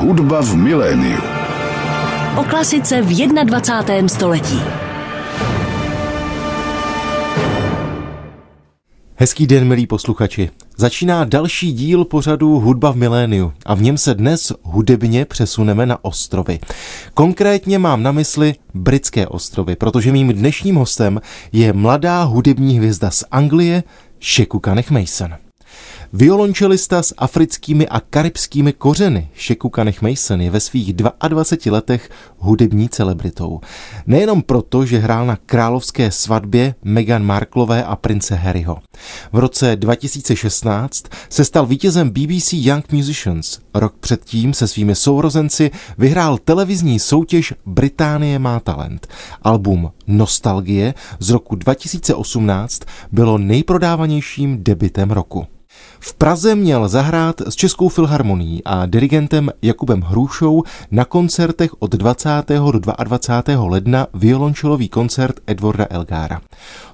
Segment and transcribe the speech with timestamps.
[0.00, 1.20] Hudba v miléniu.
[2.40, 4.08] O klasice v 21.
[4.08, 4.60] století.
[9.14, 10.50] Hezký den, milí posluchači.
[10.76, 16.04] Začíná další díl pořadu Hudba v miléniu a v něm se dnes hudebně přesuneme na
[16.04, 16.58] ostrovy.
[17.14, 21.20] Konkrétně mám na mysli britské ostrovy, protože mým dnešním hostem
[21.52, 23.82] je mladá hudební hvězda z Anglie,
[24.20, 25.49] Sheku Kanech Mason.
[26.12, 32.88] Violončelista s africkými a karibskými kořeny Sheku Kanech Mason je ve svých 22 letech hudební
[32.88, 33.60] celebritou.
[34.06, 38.78] Nejenom proto, že hrál na královské svatbě Meghan Marklové a prince Harryho.
[39.32, 43.58] V roce 2016 se stal vítězem BBC Young Musicians.
[43.74, 49.06] Rok předtím se svými sourozenci vyhrál televizní soutěž Británie má talent.
[49.42, 52.82] Album Nostalgie z roku 2018
[53.12, 55.46] bylo nejprodávanějším debitem roku.
[56.02, 62.28] V Praze měl zahrát s Českou filharmonií a dirigentem Jakubem Hrušou na koncertech od 20.
[62.48, 63.64] do 22.
[63.64, 66.40] ledna violončelový koncert Edwarda Elgára.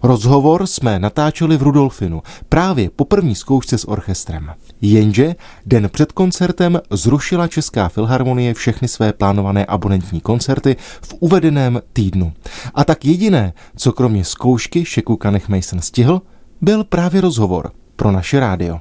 [0.02, 4.50] Rozhovor jsme natáčeli v Rudolfinu právě po první zkoušce s orchestrem.
[4.80, 5.34] Jenže
[5.66, 12.32] den před koncertem zrušila Česká filharmonie všechny své plánované abonentní koncerty v uvedeném týdnu.
[12.74, 16.22] A tak jediné, co kromě zkoušky Šeku Kanech Mason stihl,
[16.60, 18.78] byl právě rozhovor pro naše rádio.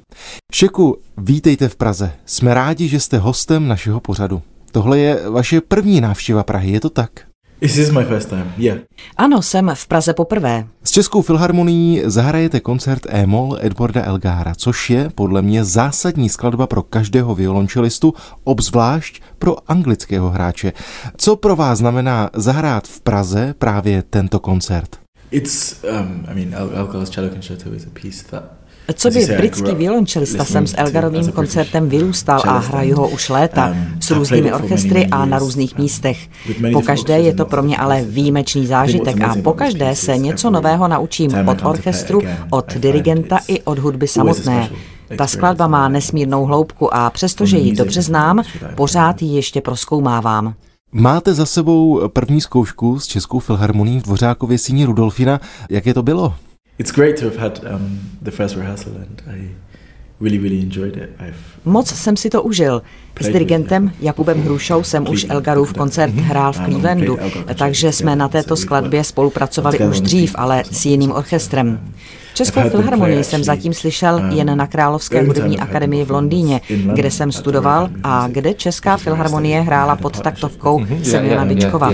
[0.54, 2.12] Šeku, vítejte v Praze.
[2.26, 4.42] Jsme rádi, že jste hostem našeho pořadu.
[4.72, 7.12] Tohle je vaše první návštěva Prahy, je to tak?
[7.60, 8.80] This is my first time, yeah.
[9.18, 10.68] Ano, jsem v Praze poprvé.
[10.84, 16.84] S Českou filharmonií zahrajete koncert E-moll Edwarda Elgára, což je podle mě zásadní skladba pro
[16.84, 20.74] každého violončelistu, obzvlášť pro anglického hráče.
[21.18, 25.00] Co pro vás znamená zahrát v Praze právě tento koncert?
[25.32, 28.44] It's, um, I mean, Elgar's cello concerto is a piece that
[28.94, 34.12] co by britský violončelista jsem s Elgarovým koncertem vyrůstal a hraju ho už léta s
[34.12, 36.30] různými orchestry a na různých místech.
[36.74, 40.88] Po každé je to pro mě ale výjimečný zážitek a po každé se něco nového
[40.88, 44.70] naučím od orchestru, od dirigenta i od hudby samotné.
[45.18, 48.44] Ta skladba má nesmírnou hloubku a přestože ji dobře znám,
[48.76, 50.54] pořád ji ještě proskoumávám.
[50.92, 55.40] Máte za sebou první zkoušku s Českou filharmonií v Dvořákově síni Rudolfina.
[55.70, 56.34] Jaké to bylo?
[56.80, 59.56] It's great to have had um, the first rehearsal and I
[60.20, 61.10] really, really enjoyed it.
[61.20, 62.82] I've Moc jsem si to užil.
[63.22, 67.18] S dirigentem Jakubem Hrušou jsem už Elgarův koncert hrál v Clevelandu,
[67.58, 71.80] takže jsme na této skladbě spolupracovali už dřív, ale s jiným orchestrem.
[72.34, 76.62] Českou filharmonii jsem zatím slyšel jen na Královské hudební akademii v Londýně,
[76.94, 81.92] kde jsem studoval a kde Česká filharmonie hrála pod taktovkou Semjona Bičkova.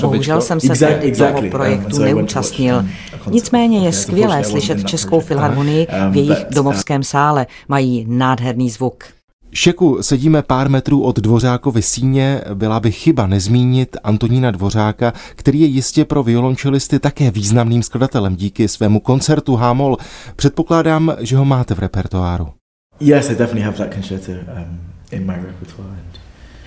[0.00, 2.84] Bohužel jsem se tehdy toho projektu neúčastnil.
[3.30, 7.46] Nicméně je skvělé slyšet Českou filharmonii v jejich domovském sále.
[7.68, 9.04] Mají nádherný zvuk.
[9.52, 15.66] Šeku, sedíme pár metrů od Dvořákovy síně, byla by chyba nezmínit Antonína Dvořáka, který je
[15.66, 19.96] jistě pro violončelisty také významným skladatelem díky svému koncertu Hámol.
[20.36, 22.48] Předpokládám, že ho máte v repertoáru.
[23.00, 25.90] yes, I definitely have that concerto um, in my repertoire.
[25.90, 26.25] And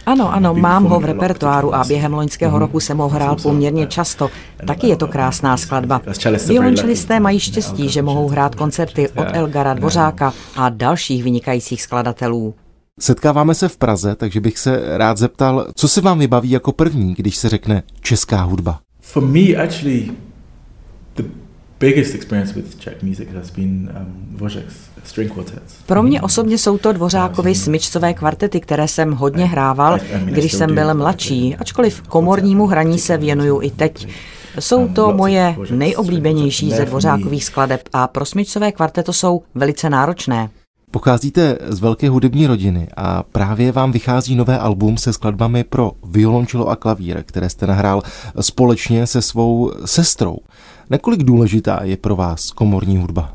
[0.09, 4.29] Ano, ano, mám ho v repertoáru a během loňského roku jsem ho hrál poměrně často.
[4.67, 6.01] Taky je to krásná skladba.
[6.47, 12.53] Violončelisté mají štěstí, že mohou hrát koncerty od Elgara Dvořáka a dalších vynikajících skladatelů.
[12.99, 17.13] Setkáváme se v Praze, takže bych se rád zeptal, co se vám vybaví jako první,
[17.17, 18.79] když se řekne česká hudba?
[19.01, 20.11] For me, actually,
[21.79, 25.73] biggest experience with Czech music has been um, Dvořák's string quartets.
[25.85, 30.93] Pro mě osobně jsou to Dvořákovy smyčcové kvartety, které jsem hodně hrával, když jsem byl
[30.93, 34.07] mladší, ačkoliv komornímu hraní se věnuju i teď.
[34.59, 40.49] Jsou to moje nejoblíbenější ze Dvořákových skladeb a pro smyčcové kvarteto jsou velice náročné.
[40.91, 46.67] Pocházíte z velké hudební rodiny a právě vám vychází nové album se skladbami pro violončelo
[46.67, 48.01] a klavír, které jste nahrál
[48.39, 50.37] společně se svou sestrou.
[50.89, 53.33] Nakolik důležitá je pro vás komorní hudba?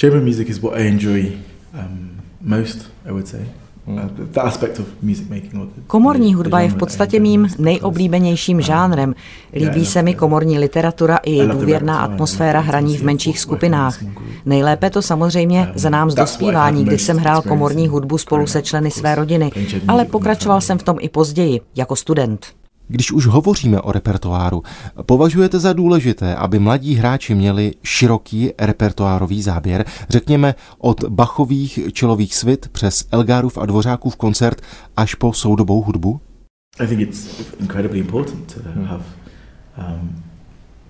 [0.00, 1.32] Chamber music is what I enjoy
[1.74, 2.10] um,
[2.40, 3.40] most, I would say.
[3.86, 9.14] Uh, or the- Komorní hudba je v podstatě mým nejoblíbenějším um, žánrem.
[9.52, 14.04] Líbí se mi komorní literatura i důvěrná atmosféra hraní v menších skupinách.
[14.46, 19.14] Nejlépe to samozřejmě znám z dospívání, kdy jsem hrál komorní hudbu spolu se členy své
[19.14, 19.50] rodiny,
[19.88, 22.46] ale pokračoval jsem v tom i později, jako student.
[22.92, 24.62] Když už hovoříme o repertoáru,
[25.06, 32.68] považujete za důležité, aby mladí hráči měli široký repertoárový záběr, řekněme od Bachových čelových svit
[32.68, 34.60] přes Elgárův a Dvořákův koncert
[34.96, 36.20] až po soudobou hudbu?
[36.80, 37.28] I think it's
[37.60, 39.04] incredibly important to have
[39.78, 40.22] um,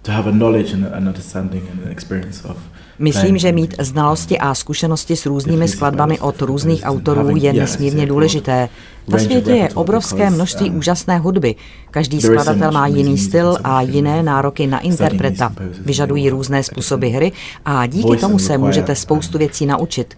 [0.03, 2.57] to have a knowledge and an understanding and an experience of
[2.99, 8.69] Myslím, že mít znalosti a zkušenosti s různými skladbami od různých autorů je nesmírně důležité.
[9.09, 11.55] Na světě je obrovské množství úžasné hudby.
[11.91, 15.53] Každý skladatel má jiný styl a jiné nároky na interpreta.
[15.85, 17.33] Vyžadují různé způsoby hry
[17.65, 20.15] a díky tomu se můžete spoustu věcí naučit.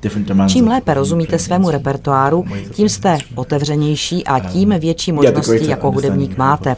[0.48, 6.76] Čím lépe rozumíte svému repertoáru, tím jste otevřenější a tím větší možnosti jako hudebník máte.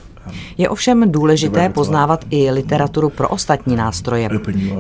[0.59, 4.29] Je ovšem důležité poznávat i literaturu pro ostatní nástroje.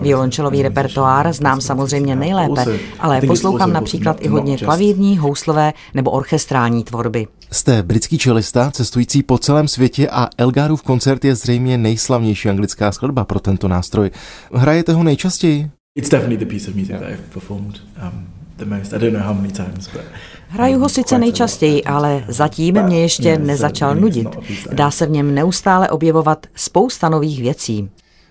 [0.00, 2.64] Violončelový repertoár znám samozřejmě nejlépe,
[3.00, 7.26] ale poslouchám například i hodně klavírní, houslové nebo orchestrální tvorby.
[7.50, 13.24] Jste britský čelista, cestující po celém světě a Elgarův koncert je zřejmě nejslavnější anglická skladba
[13.24, 14.10] pro tento nástroj.
[14.52, 15.70] Hrajete ho nejčastěji?
[15.98, 18.92] It's definitely the piece of music that I've performed um, the most.
[18.92, 20.02] I don't know how many times, but
[20.48, 24.28] Hraju ho sice nejčastěji, ale zatím mě ještě nezačal nudit.
[24.72, 27.90] Dá se v něm neustále objevovat spousta nových věcí.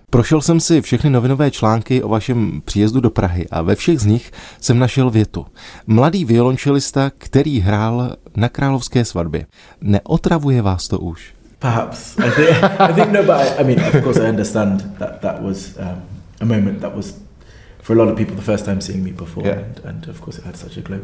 [0.10, 4.06] Prošel jsem si všechny novinové články o vašem příjezdu do Prahy a ve všech z
[4.06, 4.32] nich
[4.62, 5.46] jsem našel větu.
[5.88, 9.46] Mladý violončelista, který hrál na královské svatbě.
[9.82, 11.34] Neotravuje vás to už?
[11.60, 12.18] Perhaps.
[12.18, 15.42] I think, I think no, but I, I mean, of course I understand that that
[15.42, 16.02] was um,
[16.42, 17.25] a moment that was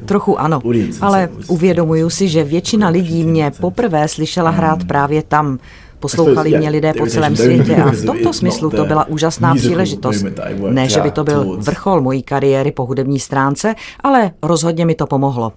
[0.05, 0.61] Trochu ano,
[1.01, 5.59] ale uvědomuju si, že většina lidí mě poprvé slyšela hrát právě tam.
[5.99, 10.25] Poslouchali mě lidé po celém světě a v tomto smyslu to byla úžasná příležitost.
[10.69, 15.07] Ne, že by to byl vrchol mojí kariéry po hudební stránce, ale rozhodně mi to
[15.07, 15.53] pomohlo.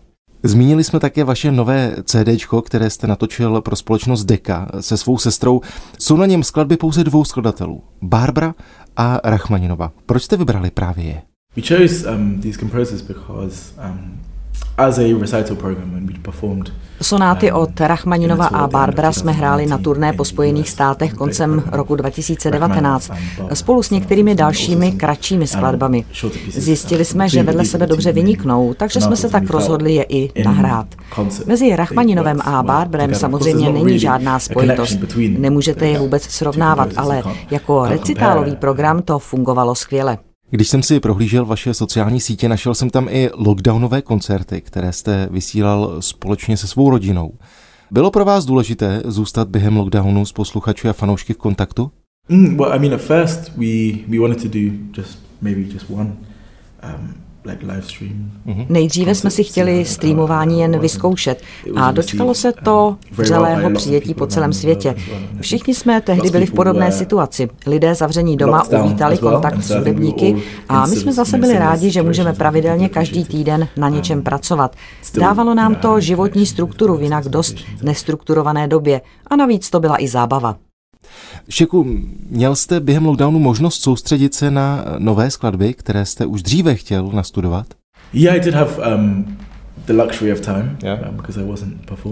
[0.47, 2.29] Zmínili jsme také vaše nové CD,
[2.65, 5.61] které jste natočil pro společnost Deka se svou sestrou.
[5.99, 8.55] Jsou na něm skladby pouze dvou skladatelů, Barbara
[8.97, 9.93] a Rachmaninova.
[10.07, 11.23] Proč jste vybrali právě je?
[11.57, 14.21] We chose um, these composers because um,
[14.79, 16.73] as a recital program when we performed
[17.03, 21.97] Sonáty um, od Rachmaninova a Barbara jsme hráli na turné po Spojených státech koncem roku
[21.97, 23.11] 2019
[23.55, 26.05] spolu s některými dalšími kratšími skladbami.
[26.49, 30.87] Zjistili jsme, že vedle sebe dobře vyniknou, takže jsme se tak rozhodli je i nahrát.
[31.47, 34.99] Mezi Rachmaninovem a Barbarem samozřejmě není žádná spojitost.
[35.39, 40.19] Nemůžete je vůbec srovnávat, ale jako recitálový program to fungovalo skvěle.
[40.55, 45.29] Když jsem si prohlížel vaše sociální sítě, našel jsem tam i lockdownové koncerty, které jste
[45.31, 47.33] vysílal společně se svou rodinou.
[47.91, 51.91] Bylo pro vás důležité zůstat během lockdownu s posluchači a fanoušky v kontaktu?
[52.29, 53.67] Mm, well, I mean, at first we
[54.09, 54.61] we wanted to do
[54.97, 56.13] just maybe just one
[56.83, 57.15] um.
[58.69, 61.43] Nejdříve jsme si chtěli streamování jen vyzkoušet.
[61.77, 64.95] a dočkalo se to vřelého přijetí po celém světě.
[65.41, 67.49] Všichni jsme tehdy byli v podobné situaci.
[67.67, 70.37] Lidé zavření doma uvítali kontakt s hudebníky.
[70.69, 74.77] a my jsme zase byli rádi, že můžeme pravidelně každý týden na něčem pracovat.
[75.21, 79.01] Dávalo nám to životní strukturu v jinak dost nestrukturované době.
[79.27, 80.57] A navíc to byla i zábava.
[81.49, 81.87] Šeku,
[82.31, 87.11] měl jste během lockdownu možnost soustředit se na nové skladby, které jste už dříve chtěl
[87.13, 87.67] nastudovat?
[88.13, 89.37] Yeah, I did have um,
[89.89, 91.21] Um,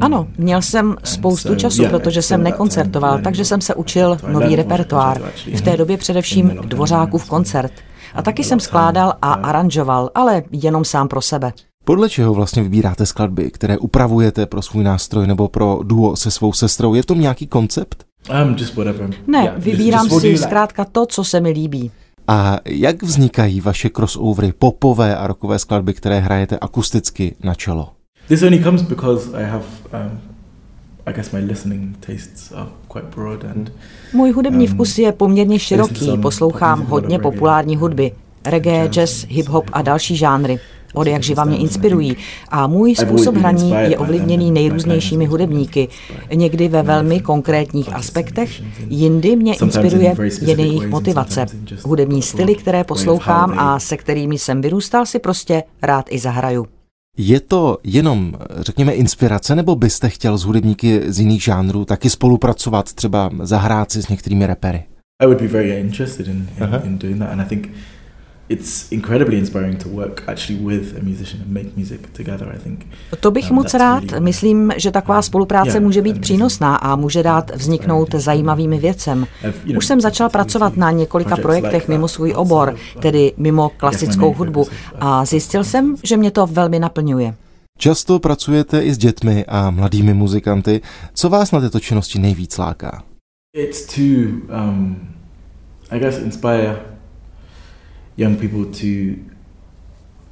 [0.00, 5.23] ano, měl jsem spoustu času, protože jsem nekoncertoval, takže jsem se učil nový repertoár.
[5.55, 7.73] V té době především Dvořákův koncert.
[8.14, 11.52] A taky jsem skládal a aranžoval, ale jenom sám pro sebe.
[11.84, 16.52] Podle čeho vlastně vybíráte skladby, které upravujete pro svůj nástroj nebo pro duo se svou
[16.52, 16.94] sestrou?
[16.94, 18.05] Je v tom nějaký koncept?
[18.30, 19.10] Um, just whatever.
[19.26, 21.90] Ne, yeah, vybírám just, just si zkrátka to, co se mi líbí.
[22.28, 27.92] A jak vznikají vaše crossovery, popové a rockové skladby, které hrajete akusticky na čelo?
[28.28, 29.64] This only comes because I have
[29.94, 30.20] um,
[31.06, 33.72] I guess my listening tastes are quite broad and
[34.12, 38.12] Můj hudební um, vkus je poměrně široký, poslouchám hodně populární hudby,
[38.44, 40.58] reggae, jazz, hip-hop a další žánry
[40.93, 42.17] od jak živa mě inspirují
[42.49, 45.89] a můj způsob hraní je ovlivněný nejrůznějšími hudebníky,
[46.34, 51.46] někdy ve velmi konkrétních aspektech, jindy mě inspiruje jen jejich motivace.
[51.84, 56.67] Hudební styly, které poslouchám a se kterými jsem vyrůstal, si prostě rád i zahraju.
[57.19, 62.93] Je to jenom, řekněme, inspirace, nebo byste chtěl s hudebníky z jiných žánrů taky spolupracovat,
[62.93, 64.84] třeba zahrát si s některými repery?
[65.22, 67.69] I would be very interested in, in, in doing that, and I think
[68.53, 72.87] it's incredibly inspiring to work actually with a musician and make music together, I think.
[73.21, 74.05] To bych um, moc rád.
[74.05, 79.27] Really Myslím, že taková spolupráce yeah, může být přínosná a může dát vzniknout zajímavými věcem.
[79.77, 84.67] Už jsem začal pracovat na několika projektech mimo svůj obor, tedy mimo klasickou hudbu
[84.99, 87.35] a zjistil jsem, že mě to velmi naplňuje.
[87.79, 90.81] Často pracujete i s dětmi a mladými muzikanty.
[91.15, 93.03] Co vás na této činnosti nejvíc láká?
[93.56, 94.97] It's to, um,
[95.91, 96.92] I guess, inspire
[98.22, 99.20] young people to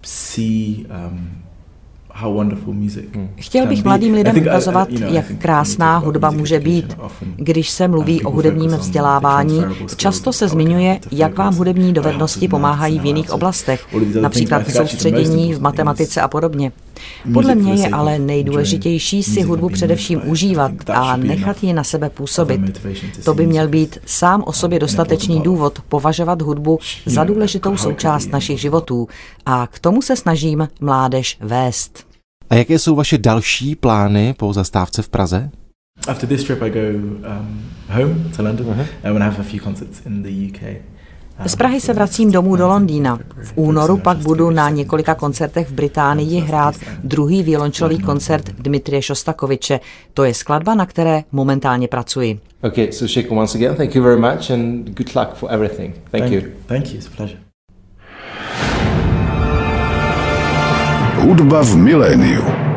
[0.03, 1.41] see um,
[3.15, 3.29] Hmm.
[3.37, 6.97] Chtěl bych mladým lidem uh, ukazovat, jak krásná hudba může být.
[7.37, 9.65] Když se mluví o hudebním vzdělávání,
[9.97, 13.87] často se zmiňuje, jak vám hudební dovednosti pomáhají v jiných oblastech,
[14.21, 16.73] například v soustředění, v matematice a podobně.
[17.33, 22.61] Podle mě je ale nejdůležitější si hudbu především užívat a nechat ji na sebe působit.
[23.25, 28.61] To by měl být sám o sobě dostatečný důvod považovat hudbu za důležitou součást našich
[28.61, 29.09] životů
[29.47, 32.07] a k tomu se snažím mládež vést.
[32.51, 35.51] A jaké jsou vaše další plány po zastávce v Praze?
[36.09, 38.87] After this trip I go um, home to London uh-huh.
[39.05, 40.83] and I have a few concerts in the UK.
[41.47, 43.19] Z Prahy se vracím domů do Londýna.
[43.43, 49.81] V únoru pak budu na několika koncertech v Británii hrát druhý violončelový koncert Dmitrie Šostakoviče.
[50.15, 52.41] To je skladba, na které momentálně pracuji.
[52.63, 55.95] Okay, so Shiko, once again, thank you very much and good luck for everything.
[56.11, 56.51] Thank, thank you.
[56.67, 57.39] Thank you, it's a pleasure.
[61.21, 62.70] Hudba v miléniu.